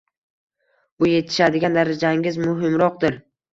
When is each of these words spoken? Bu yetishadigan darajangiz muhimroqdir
Bu 1.03 1.09
yetishadigan 1.09 1.79
darajangiz 1.81 2.43
muhimroqdir 2.49 3.23